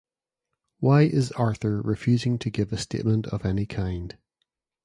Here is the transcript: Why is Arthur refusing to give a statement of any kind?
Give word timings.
Why 0.79 1.03
is 1.03 1.31
Arthur 1.33 1.79
refusing 1.79 2.39
to 2.39 2.49
give 2.49 2.73
a 2.73 2.77
statement 2.79 3.27
of 3.27 3.45
any 3.45 3.67
kind? 3.67 4.17